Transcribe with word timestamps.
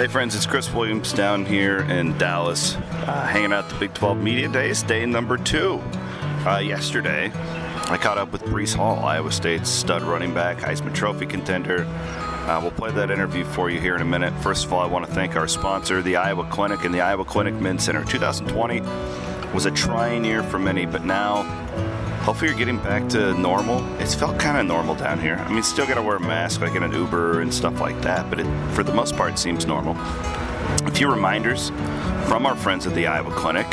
Hey 0.00 0.06
friends, 0.06 0.34
it's 0.34 0.46
Chris 0.46 0.72
Williams 0.72 1.12
down 1.12 1.44
here 1.44 1.80
in 1.80 2.16
Dallas, 2.16 2.76
uh, 2.76 3.26
hanging 3.26 3.52
out 3.52 3.68
the 3.68 3.74
Big 3.74 3.92
12 3.92 4.16
Media 4.16 4.48
Days, 4.48 4.82
day 4.82 5.04
number 5.04 5.36
two. 5.36 5.78
Uh, 6.46 6.56
yesterday, 6.56 7.30
I 7.34 7.98
caught 8.00 8.16
up 8.16 8.32
with 8.32 8.42
Breece 8.44 8.74
Hall, 8.74 9.04
Iowa 9.04 9.30
State's 9.30 9.68
stud 9.68 10.02
running 10.02 10.32
back, 10.32 10.56
Heisman 10.56 10.94
Trophy 10.94 11.26
contender. 11.26 11.84
Uh, 11.84 12.60
we'll 12.62 12.70
play 12.70 12.92
that 12.92 13.10
interview 13.10 13.44
for 13.44 13.68
you 13.68 13.78
here 13.78 13.94
in 13.94 14.00
a 14.00 14.06
minute. 14.06 14.32
First 14.42 14.64
of 14.64 14.72
all, 14.72 14.80
I 14.80 14.86
want 14.86 15.04
to 15.04 15.12
thank 15.12 15.36
our 15.36 15.48
sponsor, 15.48 16.00
the 16.00 16.16
Iowa 16.16 16.48
Clinic 16.48 16.84
and 16.84 16.94
the 16.94 17.02
Iowa 17.02 17.24
Clinic 17.26 17.54
Men's 17.54 17.84
Center. 17.84 18.04
2020 18.04 18.80
was 19.52 19.66
a 19.66 19.70
trying 19.70 20.24
year 20.24 20.42
for 20.42 20.58
many, 20.58 20.86
but 20.86 21.04
now 21.04 21.42
hopefully 22.20 22.50
you're 22.50 22.58
getting 22.58 22.78
back 22.78 23.08
to 23.10 23.34
normal. 23.34 23.84
It's 24.00 24.14
felt 24.14 24.38
kind 24.38 24.58
of 24.58 24.66
normal 24.66 24.94
down 24.94 25.20
here. 25.20 25.36
I 25.36 25.52
mean, 25.52 25.62
still 25.62 25.86
got 25.86 25.94
to 25.94 26.02
wear 26.02 26.16
a 26.16 26.20
mask 26.20 26.60
like 26.60 26.74
in 26.74 26.82
an 26.82 26.92
Uber 26.92 27.40
and 27.40 27.52
stuff 27.52 27.80
like 27.80 28.00
that, 28.02 28.28
but 28.28 28.40
it, 28.40 28.46
for 28.74 28.82
the 28.82 28.92
most 28.92 29.16
part, 29.16 29.38
seems 29.38 29.66
normal. 29.66 29.96
A 30.86 30.90
few 30.92 31.10
reminders 31.10 31.70
from 32.28 32.46
our 32.46 32.54
friends 32.54 32.86
at 32.86 32.94
the 32.94 33.06
Iowa 33.06 33.30
Clinic. 33.32 33.66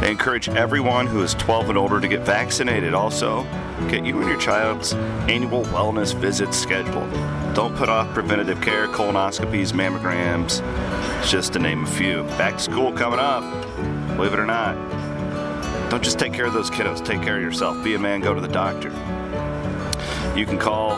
They 0.00 0.10
encourage 0.10 0.50
everyone 0.50 1.06
who 1.06 1.22
is 1.22 1.32
12 1.34 1.70
and 1.70 1.78
older 1.78 2.00
to 2.00 2.06
get 2.06 2.20
vaccinated. 2.20 2.92
Also, 2.92 3.44
get 3.88 4.04
you 4.04 4.18
and 4.20 4.28
your 4.28 4.38
child's 4.38 4.92
annual 4.92 5.64
wellness 5.64 6.14
visits 6.14 6.56
scheduled. 6.56 7.10
Don't 7.54 7.74
put 7.74 7.88
off 7.88 8.12
preventative 8.12 8.60
care, 8.60 8.86
colonoscopies, 8.88 9.72
mammograms, 9.72 10.60
just 11.26 11.54
to 11.54 11.58
name 11.58 11.84
a 11.84 11.86
few. 11.86 12.24
Back 12.36 12.58
to 12.58 12.62
school 12.62 12.92
coming 12.92 13.18
up, 13.18 13.42
believe 14.16 14.34
it 14.34 14.38
or 14.38 14.46
not. 14.46 14.76
Don't 15.90 16.02
just 16.02 16.18
take 16.18 16.32
care 16.32 16.46
of 16.46 16.52
those 16.52 16.70
kiddos, 16.70 17.04
take 17.04 17.22
care 17.22 17.36
of 17.36 17.42
yourself. 17.42 17.82
Be 17.84 17.94
a 17.94 17.98
man, 17.98 18.20
go 18.20 18.34
to 18.34 18.40
the 18.40 18.48
doctor. 18.48 18.90
You 20.36 20.44
can 20.44 20.58
call 20.58 20.96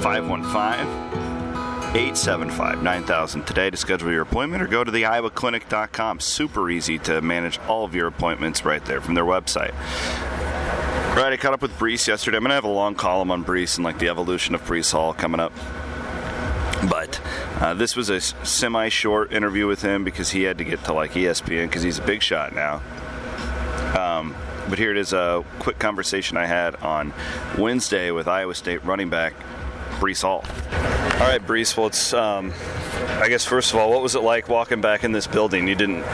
515 0.00 1.08
875 1.96 2.82
9000 2.82 3.44
today 3.44 3.70
to 3.70 3.76
schedule 3.76 4.12
your 4.12 4.22
appointment 4.22 4.62
or 4.62 4.66
go 4.66 4.84
to 4.84 4.90
the 4.90 5.04
iowaclinic.com. 5.04 6.20
Super 6.20 6.70
easy 6.70 6.98
to 7.00 7.22
manage 7.22 7.58
all 7.60 7.84
of 7.84 7.94
your 7.94 8.06
appointments 8.06 8.64
right 8.64 8.84
there 8.84 9.00
from 9.00 9.14
their 9.14 9.24
website. 9.24 9.72
Right, 11.16 11.32
I 11.32 11.36
caught 11.36 11.54
up 11.54 11.62
with 11.62 11.72
Breece 11.72 12.06
yesterday. 12.06 12.36
I'm 12.36 12.44
going 12.44 12.50
to 12.50 12.54
have 12.54 12.64
a 12.64 12.68
long 12.68 12.94
column 12.94 13.30
on 13.30 13.44
Breece 13.44 13.76
and 13.76 13.84
like 13.84 13.98
the 13.98 14.08
evolution 14.08 14.54
of 14.54 14.62
Breece 14.62 14.92
Hall 14.92 15.14
coming 15.14 15.40
up. 15.40 15.52
But 16.88 17.20
uh, 17.60 17.74
this 17.74 17.96
was 17.96 18.08
a 18.10 18.20
semi 18.20 18.88
short 18.90 19.32
interview 19.32 19.66
with 19.66 19.82
him 19.82 20.04
because 20.04 20.30
he 20.30 20.42
had 20.42 20.58
to 20.58 20.64
get 20.64 20.84
to 20.84 20.92
like 20.92 21.12
ESPN 21.12 21.66
because 21.66 21.82
he's 21.82 21.98
a 21.98 22.02
big 22.02 22.22
shot 22.22 22.54
now. 22.54 22.82
Um, 24.18 24.34
but 24.68 24.78
here 24.78 24.90
it 24.90 24.96
is 24.96 25.12
a 25.12 25.44
quick 25.58 25.78
conversation 25.78 26.36
I 26.36 26.46
had 26.46 26.74
on 26.76 27.12
Wednesday 27.56 28.10
with 28.10 28.28
Iowa 28.28 28.54
State 28.54 28.84
running 28.84 29.08
back 29.08 29.34
Breece 29.98 30.22
Hall. 30.22 30.44
All 31.20 31.26
right, 31.26 31.44
Breece. 31.44 31.76
Well, 31.76 31.86
it's 31.86 32.12
um, 32.12 32.52
I 33.20 33.28
guess 33.28 33.44
first 33.44 33.72
of 33.72 33.78
all, 33.78 33.90
what 33.90 34.02
was 34.02 34.14
it 34.14 34.22
like 34.22 34.48
walking 34.48 34.80
back 34.80 35.04
in 35.04 35.12
this 35.12 35.26
building? 35.26 35.68
You 35.68 35.74
didn't. 35.74 36.04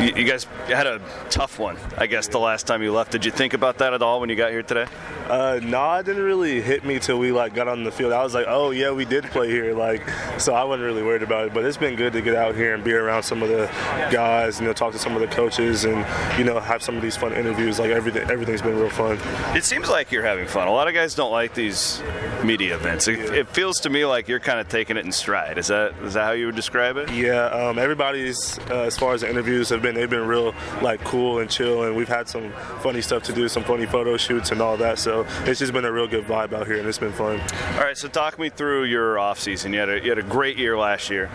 You, 0.00 0.14
you 0.14 0.24
guys 0.24 0.44
had 0.66 0.86
a 0.86 1.00
tough 1.28 1.58
one, 1.58 1.76
I 1.96 2.06
guess, 2.06 2.28
the 2.28 2.38
last 2.38 2.66
time 2.66 2.82
you 2.82 2.92
left. 2.92 3.10
Did 3.10 3.24
you 3.24 3.30
think 3.30 3.52
about 3.54 3.78
that 3.78 3.92
at 3.94 4.02
all 4.02 4.20
when 4.20 4.28
you 4.30 4.36
got 4.36 4.50
here 4.50 4.62
today? 4.62 4.86
Uh, 5.28 5.60
no, 5.62 5.94
it 5.94 6.06
didn't 6.06 6.22
really 6.22 6.60
hit 6.60 6.84
me 6.84 6.98
till 6.98 7.18
we 7.18 7.32
like 7.32 7.52
got 7.54 7.68
on 7.68 7.84
the 7.84 7.90
field. 7.90 8.12
I 8.12 8.22
was 8.22 8.32
like, 8.32 8.46
oh 8.48 8.70
yeah, 8.70 8.92
we 8.92 9.04
did 9.04 9.24
play 9.24 9.50
here, 9.50 9.74
like, 9.74 10.08
so 10.38 10.54
I 10.54 10.64
wasn't 10.64 10.86
really 10.86 11.02
worried 11.02 11.22
about 11.22 11.48
it. 11.48 11.54
But 11.54 11.64
it's 11.64 11.76
been 11.76 11.96
good 11.96 12.12
to 12.14 12.22
get 12.22 12.34
out 12.34 12.54
here 12.54 12.74
and 12.74 12.82
be 12.82 12.92
around 12.92 13.24
some 13.24 13.42
of 13.42 13.48
the 13.48 13.66
guys, 14.10 14.60
you 14.60 14.66
know, 14.66 14.72
talk 14.72 14.92
to 14.92 14.98
some 14.98 15.14
of 15.14 15.20
the 15.20 15.26
coaches, 15.26 15.84
and 15.84 16.06
you 16.38 16.44
know, 16.44 16.58
have 16.60 16.82
some 16.82 16.96
of 16.96 17.02
these 17.02 17.16
fun 17.16 17.32
interviews. 17.32 17.78
Like 17.78 17.90
everything, 17.90 18.30
everything's 18.30 18.62
been 18.62 18.78
real 18.78 18.88
fun. 18.88 19.18
It 19.56 19.64
seems 19.64 19.88
like 19.90 20.12
you're 20.12 20.22
having 20.22 20.46
fun. 20.46 20.66
A 20.66 20.72
lot 20.72 20.88
of 20.88 20.94
guys 20.94 21.14
don't 21.14 21.32
like 21.32 21.54
these 21.54 22.02
media 22.42 22.76
events. 22.76 23.08
It, 23.08 23.18
it 23.18 23.48
feels 23.48 23.80
to 23.80 23.90
me 23.90 24.06
like 24.06 24.28
you're 24.28 24.40
kind 24.40 24.60
of 24.60 24.68
taking 24.68 24.96
it 24.96 25.04
in 25.04 25.12
stride. 25.12 25.58
Is 25.58 25.66
that 25.66 25.94
is 26.04 26.14
that 26.14 26.24
how 26.24 26.32
you 26.32 26.46
would 26.46 26.56
describe 26.56 26.96
it? 26.96 27.10
Yeah, 27.10 27.46
um, 27.46 27.78
everybody's 27.78 28.58
uh, 28.70 28.82
as 28.82 28.96
far 28.96 29.12
as 29.12 29.20
the 29.20 29.28
interviews 29.28 29.68
have 29.68 29.82
been, 29.82 29.87
they've 29.96 30.10
been 30.10 30.26
real 30.26 30.54
like 30.82 31.02
cool 31.04 31.38
and 31.38 31.50
chill, 31.50 31.84
and 31.84 31.96
we've 31.96 32.08
had 32.08 32.28
some 32.28 32.52
funny 32.80 33.00
stuff 33.00 33.22
to 33.24 33.32
do, 33.32 33.48
some 33.48 33.64
funny 33.64 33.86
photo 33.86 34.16
shoots 34.16 34.50
and 34.50 34.60
all 34.60 34.76
that. 34.76 34.98
So 34.98 35.26
it's 35.44 35.60
just 35.60 35.72
been 35.72 35.84
a 35.84 35.92
real 35.92 36.06
good 36.08 36.24
vibe 36.24 36.52
out 36.52 36.66
here, 36.66 36.78
and 36.78 36.86
it's 36.86 36.98
been 36.98 37.12
fun. 37.12 37.40
All 37.74 37.80
right, 37.80 37.96
so 37.96 38.08
talk 38.08 38.38
me 38.38 38.48
through 38.48 38.84
your 38.84 39.18
off 39.18 39.38
season. 39.38 39.72
You 39.72 39.80
had 39.80 39.88
a, 39.88 40.02
you 40.02 40.08
had 40.10 40.18
a 40.18 40.22
great 40.22 40.56
year 40.56 40.76
last 40.78 41.10
year. 41.10 41.30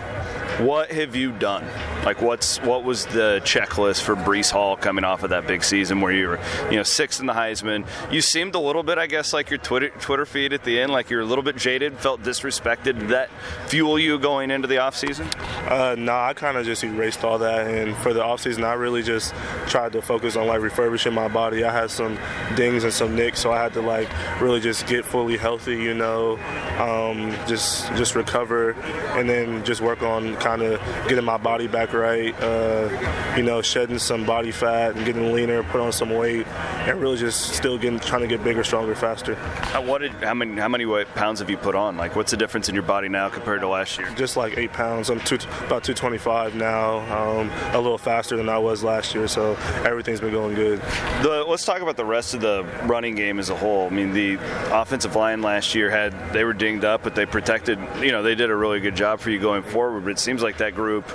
What 0.59 0.91
have 0.91 1.15
you 1.15 1.31
done? 1.31 1.65
Like, 2.05 2.21
what's 2.21 2.61
what 2.61 2.83
was 2.83 3.05
the 3.07 3.41
checklist 3.43 4.01
for 4.01 4.15
Breece 4.15 4.51
Hall 4.51 4.75
coming 4.75 5.03
off 5.03 5.23
of 5.23 5.31
that 5.31 5.47
big 5.47 5.63
season 5.63 5.99
where 5.99 6.11
you 6.11 6.27
were, 6.27 6.39
you 6.69 6.77
know, 6.77 6.83
sixth 6.83 7.19
in 7.19 7.25
the 7.25 7.33
Heisman? 7.33 7.87
You 8.11 8.21
seemed 8.21 8.53
a 8.53 8.59
little 8.59 8.83
bit, 8.83 8.97
I 8.99 9.07
guess, 9.07 9.33
like 9.33 9.49
your 9.49 9.57
Twitter 9.57 9.89
Twitter 9.89 10.25
feed 10.25 10.53
at 10.53 10.63
the 10.63 10.79
end, 10.79 10.91
like 10.91 11.09
you're 11.09 11.21
a 11.21 11.25
little 11.25 11.43
bit 11.43 11.55
jaded, 11.55 11.97
felt 11.97 12.21
disrespected. 12.21 12.83
Did 12.83 13.07
that 13.09 13.29
fuel 13.67 13.97
you 13.97 14.19
going 14.19 14.51
into 14.51 14.67
the 14.67 14.77
off 14.77 14.95
season? 14.95 15.27
Uh, 15.67 15.95
nah, 15.97 16.27
I 16.27 16.33
kind 16.33 16.55
of 16.55 16.65
just 16.65 16.83
erased 16.83 17.23
all 17.23 17.39
that, 17.39 17.67
and 17.67 17.95
for 17.97 18.13
the 18.13 18.23
off 18.23 18.41
season, 18.41 18.63
I 18.63 18.73
really 18.73 19.01
just 19.01 19.33
tried 19.67 19.93
to 19.93 20.01
focus 20.01 20.35
on 20.35 20.45
like 20.45 20.61
refurbishing 20.61 21.13
my 21.13 21.29
body. 21.29 21.63
I 21.63 21.71
had 21.71 21.89
some 21.89 22.19
dings 22.55 22.83
and 22.83 22.93
some 22.93 23.15
nicks, 23.15 23.39
so 23.39 23.51
I 23.51 23.63
had 23.63 23.73
to 23.73 23.81
like 23.81 24.09
really 24.39 24.59
just 24.59 24.85
get 24.85 25.03
fully 25.03 25.37
healthy, 25.37 25.77
you 25.77 25.95
know, 25.95 26.37
um, 26.77 27.31
just 27.47 27.87
just 27.95 28.13
recover, 28.13 28.71
and 29.17 29.27
then 29.27 29.63
just 29.65 29.81
work 29.81 30.03
on 30.03 30.35
kind 30.43 30.61
of 30.61 30.79
getting 31.07 31.23
my 31.23 31.37
body 31.37 31.67
back 31.67 31.93
right, 31.93 32.35
uh, 32.41 33.33
you 33.37 33.43
know, 33.43 33.61
shedding 33.61 33.97
some 33.97 34.25
body 34.25 34.51
fat 34.51 34.95
and 34.95 35.05
getting 35.05 35.33
leaner, 35.33 35.63
put 35.63 35.79
on 35.79 35.91
some 35.91 36.09
weight, 36.09 36.45
and 36.47 36.99
really 36.99 37.17
just 37.17 37.53
still 37.53 37.77
getting 37.77 37.99
trying 37.99 38.21
to 38.21 38.27
get 38.27 38.43
bigger, 38.43 38.63
stronger, 38.63 38.93
faster. 38.93 39.35
How, 39.35 39.81
what 39.81 40.01
did, 40.01 40.11
how 40.13 40.33
many 40.33 40.59
how 40.59 40.67
many 40.67 40.85
pounds 41.15 41.39
have 41.39 41.49
you 41.49 41.57
put 41.57 41.75
on? 41.75 41.97
Like, 41.97 42.15
what's 42.15 42.31
the 42.31 42.37
difference 42.37 42.67
in 42.67 42.75
your 42.75 42.83
body 42.83 43.09
now 43.09 43.29
compared 43.29 43.61
to 43.61 43.67
last 43.67 43.97
year? 43.97 44.09
Just 44.15 44.35
like 44.35 44.57
eight 44.57 44.73
pounds. 44.73 45.09
I'm 45.09 45.19
two, 45.21 45.35
about 45.35 45.83
225 45.83 46.55
now, 46.55 46.99
um, 47.39 47.49
a 47.73 47.79
little 47.79 47.97
faster 47.97 48.35
than 48.35 48.49
I 48.49 48.57
was 48.57 48.83
last 48.83 49.15
year, 49.15 49.27
so 49.27 49.53
everything's 49.85 50.19
been 50.19 50.31
going 50.31 50.55
good. 50.55 50.81
The, 51.21 51.45
let's 51.47 51.65
talk 51.65 51.81
about 51.81 51.95
the 51.95 52.05
rest 52.05 52.33
of 52.33 52.41
the 52.41 52.65
running 52.83 53.15
game 53.15 53.39
as 53.39 53.49
a 53.49 53.55
whole. 53.55 53.87
I 53.87 53.89
mean, 53.89 54.13
the 54.13 54.37
offensive 54.71 55.15
line 55.15 55.41
last 55.41 55.73
year 55.73 55.89
had 55.89 56.33
they 56.33 56.43
were 56.43 56.53
dinged 56.53 56.83
up, 56.83 57.03
but 57.03 57.15
they 57.15 57.25
protected. 57.25 57.79
You 58.01 58.11
know, 58.11 58.23
they 58.23 58.35
did 58.35 58.49
a 58.49 58.55
really 58.55 58.79
good 58.79 58.95
job 58.95 59.19
for 59.19 59.29
you 59.29 59.39
going 59.39 59.63
forward. 59.63 60.01
But 60.01 60.11
it 60.11 60.19
seems 60.19 60.32
like 60.41 60.57
that 60.57 60.73
group 60.75 61.05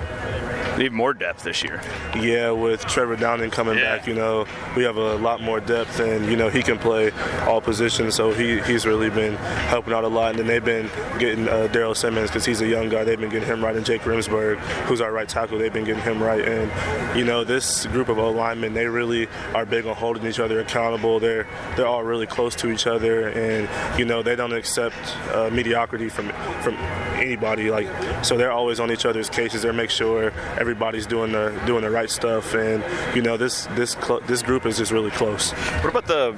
need 0.77 0.93
more 0.93 1.13
depth 1.13 1.43
this 1.43 1.65
year. 1.65 1.81
Yeah, 2.15 2.53
with 2.53 2.87
Trevor 2.87 3.17
Downing 3.17 3.51
coming 3.51 3.77
Yeah. 3.79 3.97
back, 3.97 4.07
you 4.07 4.15
know, 4.15 4.47
we 4.77 4.85
have 4.85 4.97
a 4.97 5.17
lot 5.17 5.41
more 5.43 5.59
depth, 5.59 5.99
and 5.99 6.27
you 6.31 6.37
know 6.37 6.49
he 6.51 6.63
can 6.63 6.79
play 6.79 7.11
all 7.49 7.61
positions, 7.61 8.15
so 8.15 8.33
he, 8.33 8.61
he's 8.61 8.87
really 8.87 9.11
been 9.11 9.35
helping 9.35 9.93
out 9.93 10.05
a 10.05 10.09
lot. 10.09 10.31
And 10.31 10.39
then 10.39 10.47
they've 10.47 10.65
been 10.65 10.89
getting 11.19 11.49
uh, 11.49 11.69
Daryl 11.73 11.97
Simmons 11.97 12.31
because 12.31 12.45
he's 12.45 12.61
a 12.61 12.67
young 12.69 12.89
guy. 12.89 13.03
They've 13.03 13.19
been 13.19 13.29
getting 13.31 13.49
him 13.49 13.65
right, 13.65 13.75
and 13.75 13.85
Jake 13.85 14.03
Remsburg, 14.03 14.59
who's 14.87 15.01
our 15.01 15.11
right 15.11 15.29
tackle, 15.29 15.59
they've 15.59 15.73
been 15.73 15.83
getting 15.85 16.03
him 16.03 16.23
right. 16.23 16.47
And 16.47 17.19
you 17.19 17.25
know, 17.25 17.43
this 17.43 17.87
group 17.87 18.09
of 18.09 18.19
O 18.19 18.31
linemen, 18.31 18.75
they 18.75 18.87
really 18.87 19.27
are 19.55 19.67
big 19.67 19.85
on 19.85 19.97
holding 19.97 20.25
each 20.27 20.39
other 20.39 20.61
accountable. 20.61 21.19
They're 21.19 21.49
they're 21.77 21.87
all 21.89 22.05
really 22.05 22.27
close 22.29 22.55
to 22.57 22.71
each 22.71 22.87
other, 22.87 23.29
and 23.31 23.69
you 23.99 24.05
know 24.05 24.23
they 24.23 24.37
don't 24.37 24.53
accept 24.53 24.95
uh, 25.35 25.51
mediocrity 25.53 26.09
from 26.09 26.29
from 26.63 26.77
anybody. 27.19 27.71
Like 27.71 27.89
so, 28.25 28.37
they're 28.37 28.53
always 28.53 28.81
on 28.81 28.91
each 28.91 29.05
other's 29.07 29.29
cases. 29.29 29.63
They 29.63 29.73
make 29.73 29.91
sure 29.91 30.31
everybody's 30.59 31.07
doing 31.07 31.33
the 31.33 31.51
doing 31.67 31.83
the 31.83 31.91
right 31.91 32.11
stuff, 32.11 32.55
and 32.55 32.83
you 33.15 33.23
know 33.23 33.37
this 33.37 33.67
this 33.73 33.93
cl- 33.93 34.21
this 34.21 34.43
group 34.43 34.67
is 34.67 34.79
just 34.79 34.93
really 34.93 35.11
close. 35.11 35.53
What 35.53 35.91
about 35.91 36.07
the 36.07 36.37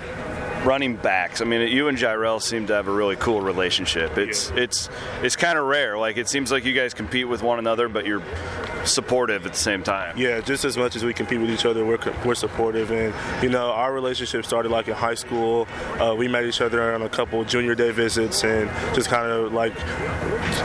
running 0.64 0.96
backs? 0.96 1.40
I 1.40 1.44
mean, 1.44 1.68
you 1.68 1.88
and 1.88 1.96
Jirehl 1.96 2.40
seem 2.42 2.66
to 2.66 2.74
have 2.74 2.88
a 2.88 2.92
really 2.92 3.16
cool 3.16 3.40
relationship. 3.40 4.18
It's 4.18 4.50
it's 4.50 4.88
it's 5.22 5.36
kind 5.36 5.58
of 5.58 5.66
rare. 5.66 5.98
Like 5.98 6.16
it 6.16 6.28
seems 6.28 6.50
like 6.52 6.64
you 6.64 6.72
guys 6.72 6.94
compete 6.94 7.28
with 7.28 7.42
one 7.42 7.58
another, 7.58 7.88
but 7.88 8.06
you're 8.06 8.22
supportive 8.84 9.46
at 9.46 9.52
the 9.52 9.58
same 9.58 9.82
time. 9.82 10.16
Yeah, 10.16 10.40
just 10.40 10.64
as 10.64 10.76
much 10.76 10.96
as 10.96 11.04
we 11.04 11.12
compete 11.12 11.40
with 11.40 11.50
each 11.50 11.64
other, 11.64 11.84
we're, 11.84 11.98
we're 12.24 12.34
supportive. 12.34 12.90
And, 12.90 13.14
you 13.42 13.48
know, 13.48 13.70
our 13.70 13.92
relationship 13.92 14.44
started 14.44 14.70
like 14.70 14.88
in 14.88 14.94
high 14.94 15.14
school. 15.14 15.66
Uh, 15.98 16.14
we 16.16 16.28
met 16.28 16.44
each 16.44 16.60
other 16.60 16.94
on 16.94 17.02
a 17.02 17.08
couple 17.08 17.44
junior 17.44 17.74
day 17.74 17.90
visits 17.90 18.44
and 18.44 18.70
just 18.94 19.08
kind 19.08 19.30
of 19.30 19.52
like 19.52 19.74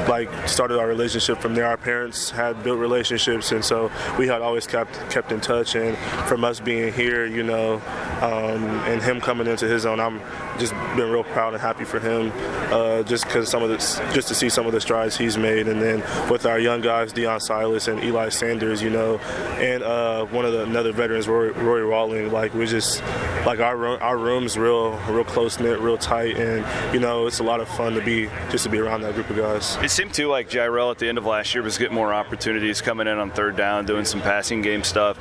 like 0.08 0.30
started 0.48 0.80
our 0.80 0.88
relationship 0.88 1.40
from 1.40 1.56
there. 1.56 1.66
Our 1.68 1.78
parents 1.78 2.30
had 2.30 2.64
built 2.64 2.80
relationships, 2.80 3.52
and 3.52 3.64
so 3.64 3.92
we 4.18 4.28
had 4.28 4.42
always 4.42 4.68
kept 4.68 4.94
kept 5.10 5.32
in 5.32 5.42
touch. 5.42 5.76
And 5.76 5.98
from 6.28 6.44
us 6.44 6.60
being 6.60 6.94
here, 6.94 7.26
you 7.26 7.44
know, 7.44 7.82
um, 8.22 8.64
and 8.86 9.02
him 9.02 9.20
coming 9.22 9.48
into 9.48 9.68
his 9.68 9.86
own, 9.86 10.00
I'm 10.00 10.22
just 10.58 10.74
been 10.96 11.12
real 11.12 11.24
proud 11.24 11.54
and 11.54 11.62
happy 11.62 11.84
for 11.84 12.00
him, 12.00 12.32
uh, 12.72 13.04
just 13.04 13.26
because 13.26 13.50
some 13.50 13.64
of 13.64 13.70
the 13.70 13.78
just 14.14 14.28
to 14.30 14.36
see 14.36 14.50
some 14.50 14.66
of 14.66 14.72
the 14.72 14.82
strides 14.82 15.18
he's 15.18 15.38
made, 15.38 15.68
and 15.68 15.82
then 15.82 16.00
with 16.30 16.46
our 16.46 16.60
young 16.60 16.82
guys, 16.82 17.14
Deon 17.14 17.42
Silas 17.42 17.88
and 17.88 18.04
Eli 18.04 18.30
Sanders, 18.30 18.82
you 18.82 18.90
know, 18.90 19.18
and 19.60 19.84
uh, 19.84 20.26
one 20.26 20.46
of 20.46 20.54
the 20.54 20.64
another 20.64 20.92
veterans, 20.92 21.28
Roy, 21.28 21.52
Roy 21.52 21.80
Rawling. 21.80 22.32
Like 22.32 22.54
we 22.54 22.66
just 22.66 23.02
like 23.46 23.60
our 23.60 23.78
room, 23.78 23.98
our 24.02 24.18
room's 24.18 24.58
real 24.58 24.98
real 25.10 25.24
close 25.24 25.60
knit, 25.60 25.80
real 25.80 25.98
tight, 25.98 26.38
and 26.38 26.94
you 26.94 27.00
know 27.00 27.28
it's 27.28 27.40
a 27.40 27.44
lot 27.44 27.60
of 27.60 27.68
fun 27.68 27.94
to 27.94 28.02
be 28.02 28.30
just 28.50 28.64
to 28.64 28.70
be 28.70 28.80
around 28.80 29.02
that 29.02 29.16
group 29.16 29.30
of 29.30 29.38
guys. 29.38 29.78
It 29.78 29.92
seemed 29.92 30.14
too 30.14 30.28
like 30.28 30.50
Jirehl 30.50 30.92
at 30.92 31.00
the 31.00 31.08
end 31.08 31.18
of 31.18 31.26
last 31.26 31.54
year 31.54 31.64
was 31.64 31.78
getting 31.78 31.96
more 31.96 32.14
opportunities 32.14 32.82
coming 32.82 33.08
in 33.08 33.18
on 33.18 33.32
third 33.32 33.56
down, 33.56 33.86
doing 33.86 34.06
some 34.06 34.22
passing 34.22 34.62
game 34.62 34.84
stuff. 34.84 35.18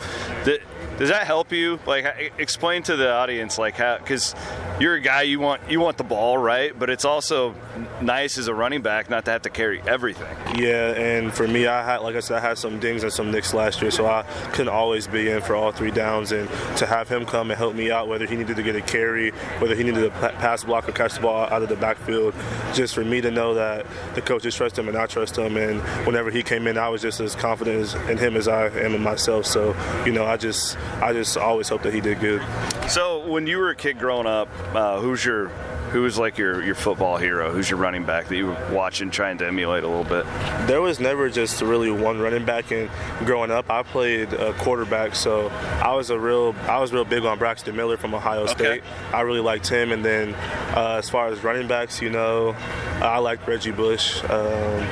Does 0.98 1.08
that 1.08 1.26
help 1.26 1.52
you? 1.52 1.78
Like, 1.86 2.32
explain 2.38 2.82
to 2.84 2.96
the 2.96 3.10
audience, 3.12 3.58
like, 3.58 3.74
how 3.74 3.98
because 3.98 4.34
you're 4.80 4.94
a 4.94 5.00
guy 5.00 5.22
you 5.22 5.38
want 5.38 5.60
you 5.70 5.80
want 5.80 5.98
the 5.98 6.04
ball, 6.04 6.36
right? 6.36 6.76
But 6.76 6.90
it's 6.90 7.04
also 7.04 7.54
nice 8.00 8.38
as 8.38 8.48
a 8.48 8.54
running 8.54 8.82
back 8.82 9.08
not 9.08 9.24
to 9.26 9.30
have 9.30 9.42
to 9.42 9.50
carry 9.50 9.80
everything. 9.82 10.36
Yeah, 10.56 10.92
and 10.92 11.32
for 11.32 11.46
me, 11.46 11.66
I 11.66 11.84
had 11.84 11.98
like 11.98 12.16
I 12.16 12.20
said, 12.20 12.38
I 12.38 12.40
had 12.40 12.58
some 12.58 12.80
dings 12.80 13.02
and 13.02 13.12
some 13.12 13.30
nicks 13.30 13.54
last 13.54 13.80
year, 13.80 13.90
so 13.90 14.06
I 14.06 14.22
couldn't 14.52 14.72
always 14.72 15.06
be 15.06 15.30
in 15.30 15.42
for 15.42 15.54
all 15.54 15.70
three 15.70 15.90
downs. 15.90 16.32
And 16.32 16.48
to 16.76 16.86
have 16.86 17.08
him 17.08 17.24
come 17.24 17.50
and 17.50 17.58
help 17.58 17.74
me 17.74 17.90
out, 17.90 18.08
whether 18.08 18.26
he 18.26 18.36
needed 18.36 18.56
to 18.56 18.62
get 18.62 18.74
a 18.74 18.80
carry, 18.80 19.30
whether 19.58 19.74
he 19.76 19.84
needed 19.84 20.00
to 20.00 20.10
pass 20.10 20.64
block 20.64 20.88
or 20.88 20.92
catch 20.92 21.14
the 21.14 21.20
ball 21.20 21.46
out 21.46 21.62
of 21.62 21.68
the 21.68 21.76
backfield, 21.76 22.34
just 22.72 22.94
for 22.94 23.04
me 23.04 23.20
to 23.20 23.30
know 23.30 23.54
that 23.54 23.86
the 24.14 24.22
coaches 24.22 24.54
trust 24.56 24.78
him 24.78 24.88
and 24.88 24.96
I 24.96 25.06
trust 25.06 25.38
him. 25.38 25.56
And 25.56 25.80
whenever 26.06 26.30
he 26.30 26.42
came 26.42 26.66
in, 26.66 26.78
I 26.78 26.88
was 26.88 27.00
just 27.00 27.20
as 27.20 27.36
confident 27.36 27.94
in 28.08 28.18
him 28.18 28.36
as 28.36 28.48
I 28.48 28.66
am 28.66 28.94
in 28.94 29.02
myself. 29.02 29.46
So 29.46 29.76
you 30.04 30.12
know, 30.12 30.24
I 30.24 30.36
just 30.36 30.76
I 31.00 31.12
just 31.12 31.36
always 31.36 31.68
hope 31.68 31.82
that 31.82 31.94
he 31.94 32.00
did 32.00 32.20
good. 32.20 32.42
So 32.88 33.26
when 33.26 33.46
you 33.46 33.58
were 33.58 33.70
a 33.70 33.74
kid 33.74 33.98
growing 33.98 34.26
up, 34.26 34.48
uh, 34.74 35.00
who's 35.00 35.24
your 35.24 35.48
who 35.94 36.02
was 36.02 36.18
like 36.18 36.38
your, 36.38 36.60
your 36.64 36.74
football 36.74 37.16
hero? 37.18 37.52
Who's 37.52 37.70
your 37.70 37.78
running 37.78 38.04
back 38.04 38.26
that 38.26 38.36
you 38.36 38.46
were 38.48 38.68
watching, 38.72 39.12
trying 39.12 39.38
to 39.38 39.46
emulate 39.46 39.84
a 39.84 39.86
little 39.86 40.02
bit? 40.02 40.26
There 40.66 40.82
was 40.82 40.98
never 40.98 41.30
just 41.30 41.62
really 41.62 41.88
one 41.88 42.18
running 42.18 42.44
back. 42.44 42.72
And 42.72 42.90
growing 43.24 43.52
up, 43.52 43.70
I 43.70 43.84
played 43.84 44.32
a 44.32 44.52
quarterback, 44.54 45.14
so 45.14 45.50
I 45.50 45.94
was 45.94 46.10
a 46.10 46.18
real 46.18 46.52
I 46.66 46.80
was 46.80 46.92
real 46.92 47.04
big 47.04 47.24
on 47.24 47.38
Braxton 47.38 47.76
Miller 47.76 47.96
from 47.96 48.12
Ohio 48.12 48.40
okay. 48.40 48.52
State. 48.52 48.82
I 49.12 49.20
really 49.20 49.40
liked 49.40 49.68
him. 49.68 49.92
And 49.92 50.04
then 50.04 50.34
uh, 50.76 50.96
as 50.98 51.08
far 51.08 51.28
as 51.28 51.44
running 51.44 51.68
backs, 51.68 52.02
you 52.02 52.10
know, 52.10 52.56
I 53.00 53.18
liked 53.18 53.46
Reggie 53.46 53.70
Bush. 53.70 54.22
Um, 54.24 54.82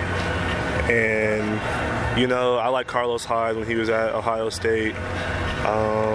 and 0.88 2.20
you 2.20 2.26
know, 2.26 2.56
I 2.56 2.68
like 2.68 2.86
Carlos 2.86 3.24
Hyde 3.24 3.56
when 3.56 3.66
he 3.66 3.74
was 3.74 3.88
at 3.88 4.14
Ohio 4.14 4.50
State. 4.50 4.94
Um, 5.64 6.11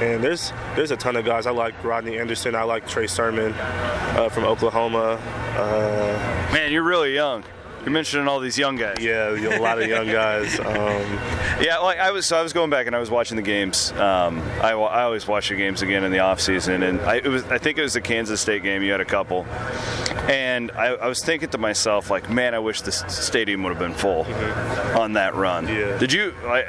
and 0.00 0.22
there's 0.22 0.52
there's 0.76 0.90
a 0.90 0.96
ton 0.96 1.16
of 1.16 1.24
guys. 1.24 1.46
I 1.46 1.50
like 1.50 1.82
Rodney 1.84 2.18
Anderson. 2.18 2.54
I 2.54 2.62
like 2.62 2.86
Trey 2.86 3.06
Sermon 3.06 3.52
uh, 3.52 4.28
from 4.28 4.44
Oklahoma. 4.44 5.20
Uh, 5.56 6.52
Man, 6.52 6.72
you're 6.72 6.82
really 6.82 7.14
young. 7.14 7.44
You're 7.84 7.92
mentioning 7.92 8.28
all 8.28 8.40
these 8.40 8.58
young 8.58 8.76
guys. 8.76 8.98
Yeah, 9.00 9.30
a 9.30 9.58
lot 9.58 9.80
of 9.80 9.88
young 9.88 10.06
guys. 10.06 10.58
Um, 10.70 11.02
yeah, 11.60 11.78
like 11.78 11.98
I 11.98 12.10
was, 12.10 12.26
so 12.26 12.38
I 12.38 12.42
was 12.42 12.52
going 12.52 12.70
back 12.70 12.86
and 12.86 12.94
I 12.94 13.00
was 13.00 13.10
watching 13.10 13.36
the 13.36 13.42
games. 13.42 13.92
Um, 13.92 14.40
I, 14.62 14.70
I 14.70 15.02
always 15.02 15.26
watch 15.26 15.48
the 15.48 15.56
games 15.56 15.82
again 15.82 16.04
in 16.04 16.12
the 16.12 16.20
off 16.20 16.40
season, 16.40 16.82
and 16.82 17.00
I, 17.00 17.16
it 17.16 17.26
was, 17.26 17.44
I 17.44 17.58
think 17.58 17.76
it 17.76 17.82
was 17.82 17.94
the 17.94 18.00
Kansas 18.00 18.40
State 18.40 18.62
game. 18.62 18.82
You 18.82 18.92
had 18.92 19.00
a 19.00 19.04
couple, 19.04 19.46
and 20.28 20.70
I, 20.72 20.88
I 20.94 21.06
was 21.08 21.24
thinking 21.24 21.48
to 21.50 21.58
myself, 21.58 22.10
like, 22.10 22.30
man, 22.30 22.54
I 22.54 22.60
wish 22.60 22.82
the 22.82 22.92
stadium 22.92 23.62
would 23.64 23.70
have 23.70 23.78
been 23.78 23.94
full 23.94 24.24
mm-hmm. 24.24 24.98
on 24.98 25.14
that 25.14 25.34
run. 25.34 25.66
Yeah. 25.66 25.98
Did 25.98 26.12
you? 26.12 26.34
Like, 26.44 26.66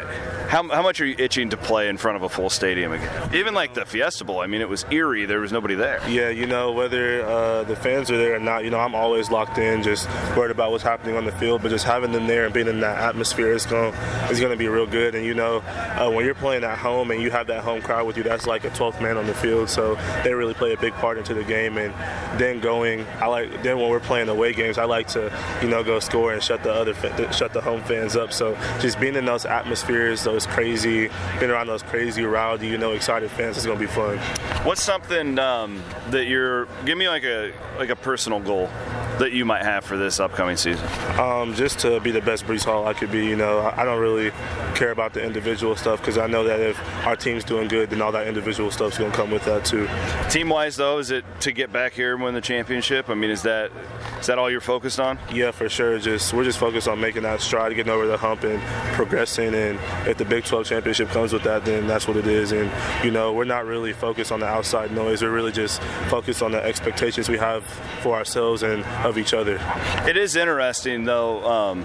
how, 0.52 0.68
how 0.68 0.82
much 0.82 1.00
are 1.00 1.06
you 1.06 1.16
itching 1.18 1.50
to 1.52 1.56
play 1.56 1.88
in 1.88 1.96
front 1.96 2.18
of 2.18 2.24
a 2.24 2.30
full 2.30 2.50
stadium 2.50 2.92
again? 2.92 3.34
Even 3.34 3.54
like 3.54 3.74
the 3.74 3.86
Fiesta 3.86 4.26
Bowl, 4.26 4.42
I 4.42 4.48
mean, 4.48 4.60
it 4.60 4.68
was 4.68 4.86
eerie. 4.92 5.26
There 5.26 5.40
was 5.40 5.54
nobody 5.54 5.76
there. 5.76 6.02
Yeah, 6.10 6.28
you 6.28 6.46
know, 6.46 6.74
whether 6.74 7.26
uh, 7.26 7.64
the 7.64 7.78
fans 7.78 8.12
are 8.12 8.18
there 8.18 8.36
or 8.36 8.40
not, 8.40 8.66
you 8.66 8.70
know, 8.70 8.80
I'm 8.80 8.94
always 8.94 9.32
locked 9.32 9.58
in, 9.58 9.82
just 9.82 10.10
worried 10.36 10.52
about 10.52 10.72
what's 10.72 10.84
happening 10.84 11.16
on 11.16 11.24
the 11.24 11.32
field. 11.32 11.62
But 11.62 11.70
just 11.70 11.86
having 11.86 12.12
them 12.12 12.28
there 12.28 12.44
and 12.44 12.54
being 12.54 12.68
in 12.68 12.82
that 12.82 12.98
atmosphere 12.98 13.54
is 13.54 13.66
going 13.66 13.94
is 14.30 14.42
going 14.42 14.52
to 14.52 14.58
be 14.58 14.68
real 14.68 14.86
good. 14.86 15.16
And 15.16 15.26
you 15.26 15.34
know, 15.34 15.60
uh, 15.60 16.12
when 16.12 16.26
you're 16.26 16.36
playing 16.36 16.66
at 16.66 16.78
home 16.78 17.12
and 17.12 17.22
you 17.22 17.32
have 17.32 17.48
that 17.48 17.64
home 17.64 17.82
crowd 17.82 18.06
with 18.06 18.18
you, 18.18 18.24
that's 18.24 18.46
like 18.46 18.66
a 18.66 18.72
12th 18.72 19.02
man 19.02 19.16
on 19.16 19.28
the 19.28 19.34
field. 19.34 19.70
So 19.70 19.96
they 20.26 20.34
really 20.34 20.54
play 20.54 20.74
a 20.74 20.78
big 20.78 20.92
part 20.96 21.18
into 21.18 21.34
the 21.34 21.46
game. 21.46 21.78
And 21.78 21.94
then 22.38 22.60
going, 22.60 23.08
I 23.22 23.28
like 23.28 23.64
then 23.64 23.80
when 23.80 23.90
we're 23.90 24.02
playing 24.02 24.28
away 24.28 24.52
games, 24.52 24.78
I 24.78 24.84
like 24.84 25.08
to 25.10 25.32
you 25.62 25.70
know 25.70 25.82
go 25.82 26.00
score 26.02 26.34
and 26.34 26.44
shut 26.44 26.62
the 26.62 26.74
other 26.74 26.94
shut 27.32 27.54
the 27.54 27.62
home 27.62 27.82
fans 27.84 28.18
up. 28.18 28.34
So 28.34 28.56
just 28.82 29.00
being 29.00 29.16
in 29.16 29.24
those 29.24 29.46
atmospheres, 29.46 30.26
those 30.26 30.41
those 30.42 30.54
crazy, 30.54 31.10
been 31.40 31.50
around 31.50 31.68
those 31.68 31.84
crazy, 31.84 32.24
rowdy, 32.24 32.68
you 32.68 32.78
know, 32.78 32.92
excited 32.94 33.30
fans. 33.32 33.58
It's 33.58 33.66
gonna 33.66 33.80
be 33.80 33.86
fun. 33.86 34.18
What's 34.66 34.82
something 34.82 35.38
um, 35.40 35.82
that 36.10 36.26
you're? 36.26 36.66
Give 36.86 36.98
me 36.98 37.08
like 37.08 37.24
a 37.24 37.54
like 37.78 37.90
a 37.90 37.96
personal 37.96 38.40
goal 38.40 38.70
that 39.20 39.32
you 39.32 39.46
might 39.46 39.64
have 39.64 39.84
for 39.84 39.98
this 39.98 40.20
upcoming 40.20 40.58
season? 40.58 40.88
Um, 41.20 41.54
just 41.54 41.80
to 41.80 42.00
be 42.00 42.12
the 42.12 42.22
best 42.22 42.46
Breece 42.46 42.66
Hall 42.66 42.88
I 42.88 42.94
could 42.94 43.12
be. 43.12 43.26
You 43.26 43.36
know, 43.36 43.72
I 43.76 43.86
don't 43.86 44.00
really 44.00 44.32
care 44.76 44.92
about 44.92 45.14
the 45.14 45.24
individual 45.24 45.76
stuff 45.76 46.00
because 46.00 46.18
I 46.18 46.28
know 46.28 46.44
that 46.44 46.60
if 46.60 46.80
our 47.06 47.16
team's 47.16 47.44
doing 47.44 47.68
good, 47.68 47.90
then 47.90 48.02
all 48.02 48.12
that 48.12 48.28
individual 48.28 48.72
stuff's 48.72 48.98
going 48.98 49.12
to 49.12 49.18
come 49.18 49.32
with 49.32 49.46
that 49.46 49.66
too. 49.66 49.88
Team 50.30 50.50
wise, 50.50 50.76
though, 50.76 50.98
is 51.00 51.12
it 51.12 51.26
to 51.42 51.52
get 51.52 51.72
back 51.72 51.94
here 51.94 52.14
and 52.14 52.24
win 52.24 52.34
the 52.34 52.42
championship? 52.42 53.10
I 53.10 53.16
mean, 53.16 53.30
is 53.30 53.44
that 53.44 53.72
is 54.20 54.28
that 54.28 54.38
all 54.38 54.50
you're 54.52 54.62
focused 54.62 55.00
on? 55.00 55.18
Yeah, 55.34 55.52
for 55.52 55.68
sure. 55.68 55.98
Just 56.00 56.34
we're 56.34 56.44
just 56.44 56.60
focused 56.60 56.88
on 56.88 57.00
making 57.00 57.24
that 57.24 57.42
stride, 57.42 57.76
getting 57.76 57.92
over 57.92 58.08
the 58.08 58.18
hump, 58.18 58.44
and 58.44 58.62
progressing. 58.94 59.54
And 59.54 59.80
if 60.08 60.18
the 60.18 60.26
Big 60.26 60.46
12 60.46 60.66
championship 60.66 61.10
comes 61.10 61.34
with 61.34 61.44
that, 61.44 61.66
then 61.66 61.88
that's 61.88 62.08
what 62.08 62.18
it 62.18 62.28
is. 62.28 62.52
And 62.52 62.72
you 63.04 63.12
know, 63.12 63.34
we're 63.34 63.46
not 63.46 63.66
really 63.66 63.94
focused 63.94 64.32
on 64.32 64.40
the 64.40 64.48
outside 64.48 64.92
noise. 64.92 65.22
We're 65.22 65.32
really 65.32 65.52
just 65.52 65.82
focused 66.10 66.42
on 66.42 66.52
the 66.52 66.64
expectations 66.64 67.30
we 67.30 67.38
have 67.38 67.64
for 68.02 68.16
ourselves 68.16 68.64
and 68.64 68.84
of 69.04 69.18
each 69.18 69.34
other. 69.34 69.60
It 70.08 70.18
is 70.18 70.36
interesting 70.36 71.06
though, 71.06 71.76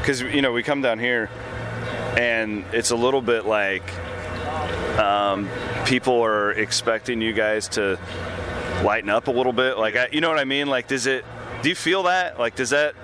because 0.00 0.22
um, 0.22 0.30
you 0.30 0.42
know 0.42 0.52
we 0.52 0.62
come 0.62 0.82
down 0.82 0.98
here, 0.98 1.30
and 2.16 2.64
it's 2.72 2.90
a 2.90 2.96
little 2.96 3.22
bit 3.22 3.46
like 3.46 3.82
um, 4.98 5.48
people 5.86 6.22
are 6.24 6.52
expecting 6.52 7.20
you 7.20 7.32
guys 7.32 7.68
to 7.68 7.98
lighten 8.82 9.10
up 9.10 9.28
a 9.28 9.30
little 9.30 9.52
bit. 9.52 9.78
Like, 9.78 10.12
you 10.12 10.20
know 10.20 10.28
what 10.28 10.38
I 10.38 10.44
mean? 10.44 10.66
Like, 10.66 10.88
does 10.88 11.06
it? 11.06 11.24
Do 11.62 11.68
you 11.68 11.74
feel 11.74 12.04
that? 12.04 12.38
Like, 12.38 12.56
does 12.56 12.70
that? 12.70 12.94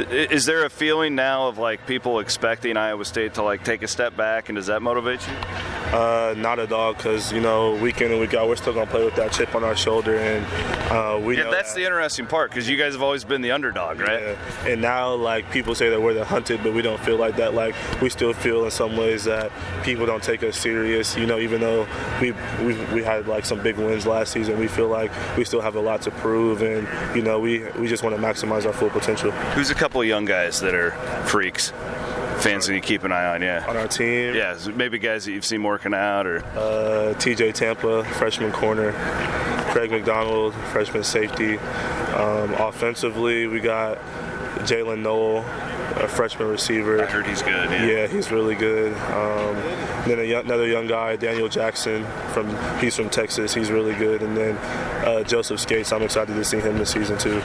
Is 0.00 0.44
there 0.44 0.64
a 0.64 0.70
feeling 0.70 1.14
now 1.14 1.48
of 1.48 1.58
like 1.58 1.86
people 1.86 2.18
expecting 2.20 2.76
Iowa 2.76 3.04
State 3.04 3.34
to 3.34 3.42
like 3.42 3.64
take 3.64 3.82
a 3.82 3.88
step 3.88 4.16
back, 4.16 4.48
and 4.48 4.56
does 4.56 4.66
that 4.66 4.82
motivate 4.82 5.26
you? 5.26 5.34
Uh, 5.92 6.34
not 6.36 6.58
at 6.58 6.72
all, 6.72 6.92
because 6.92 7.32
you 7.32 7.40
know, 7.40 7.74
week 7.76 8.00
in 8.00 8.10
and 8.10 8.20
week 8.20 8.34
out, 8.34 8.48
we're 8.48 8.56
still 8.56 8.72
gonna 8.72 8.90
play 8.90 9.04
with 9.04 9.14
that 9.14 9.32
chip 9.32 9.54
on 9.54 9.62
our 9.62 9.76
shoulder, 9.76 10.16
and 10.16 10.44
uh, 10.90 11.18
we. 11.18 11.36
Yeah, 11.36 11.48
that's 11.50 11.72
that. 11.72 11.80
the 11.80 11.86
interesting 11.86 12.26
part, 12.26 12.50
because 12.50 12.68
you 12.68 12.76
guys 12.76 12.92
have 12.92 13.02
always 13.02 13.24
been 13.24 13.40
the 13.40 13.52
underdog, 13.52 14.00
right? 14.00 14.20
Yeah. 14.20 14.66
And 14.66 14.82
now, 14.82 15.14
like 15.14 15.50
people 15.50 15.74
say 15.74 15.88
that 15.88 16.00
we're 16.00 16.14
the 16.14 16.24
hunted, 16.24 16.62
but 16.62 16.74
we 16.74 16.82
don't 16.82 17.00
feel 17.00 17.16
like 17.16 17.36
that. 17.36 17.54
Like 17.54 17.74
we 18.02 18.10
still 18.10 18.32
feel 18.32 18.64
in 18.64 18.70
some 18.70 18.96
ways 18.96 19.24
that 19.24 19.52
people 19.84 20.06
don't 20.06 20.22
take 20.22 20.42
us 20.42 20.58
serious. 20.58 21.16
You 21.16 21.26
know, 21.26 21.38
even 21.38 21.60
though 21.60 21.86
we 22.20 22.32
we 22.64 22.74
we 22.92 23.02
had 23.02 23.28
like 23.28 23.46
some 23.46 23.62
big 23.62 23.76
wins 23.76 24.06
last 24.06 24.32
season, 24.32 24.58
we 24.58 24.66
feel 24.66 24.88
like 24.88 25.12
we 25.36 25.44
still 25.44 25.60
have 25.60 25.76
a 25.76 25.80
lot 25.80 26.02
to 26.02 26.10
prove, 26.10 26.62
and 26.62 26.86
you 27.16 27.22
know, 27.22 27.38
we 27.38 27.64
we 27.78 27.86
just 27.86 28.02
want 28.02 28.16
to 28.16 28.20
maximize 28.20 28.66
our 28.66 28.72
full 28.72 28.90
potential. 28.90 29.30
Who's 29.54 29.70
couple 29.86 30.00
of 30.00 30.08
young 30.08 30.24
guys 30.24 30.58
that 30.58 30.74
are 30.74 30.90
freaks? 31.26 31.72
fans 32.40 32.66
that 32.66 32.74
you 32.74 32.80
keep 32.80 33.04
an 33.04 33.12
eye 33.12 33.34
on, 33.34 33.40
yeah. 33.40 33.64
On 33.68 33.76
our 33.76 33.86
team? 33.86 34.34
Yeah, 34.34 34.58
maybe 34.74 34.98
guys 34.98 35.24
that 35.24 35.32
you've 35.32 35.44
seen 35.44 35.62
working 35.62 35.94
out 35.94 36.26
or. 36.26 36.38
Uh, 36.56 37.14
TJ 37.14 37.54
Tampa, 37.54 38.04
freshman 38.04 38.50
corner. 38.50 38.92
Craig 39.70 39.92
McDonald, 39.92 40.54
freshman 40.72 41.04
safety. 41.04 41.58
Um, 41.58 42.52
offensively, 42.54 43.46
we 43.46 43.60
got 43.60 43.98
Jaylin 44.66 45.02
Noel, 45.02 45.38
a 46.02 46.08
freshman 46.08 46.48
receiver. 46.48 47.02
I 47.02 47.06
heard 47.06 47.26
he's 47.26 47.42
good. 47.42 47.70
Yeah, 47.70 47.86
yeah 47.86 48.06
he's 48.08 48.30
really 48.30 48.54
good. 48.54 48.92
Um, 48.92 49.54
then 50.06 50.28
young, 50.28 50.44
another 50.44 50.66
young 50.66 50.88
guy, 50.88 51.16
Daniel 51.16 51.48
Jackson, 51.48 52.04
from 52.32 52.48
he's 52.80 52.96
from 52.96 53.08
Texas. 53.08 53.54
He's 53.54 53.70
really 53.70 53.94
good. 53.94 54.22
And 54.22 54.36
then 54.36 54.56
uh, 55.06 55.22
Joseph 55.22 55.60
Scates. 55.60 55.92
I'm 55.92 56.02
excited 56.02 56.34
to 56.34 56.44
see 56.44 56.58
him 56.58 56.76
this 56.76 56.90
season 56.90 57.18
too. 57.18 57.40